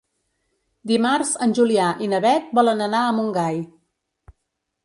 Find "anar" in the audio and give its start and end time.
2.89-3.03